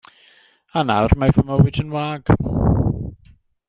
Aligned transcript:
A 0.79 0.83
nawr 0.87 1.13
mae 1.23 1.35
fy 1.37 1.45
mywyd 1.51 1.81
yn 1.87 1.95
wag. 1.99 2.35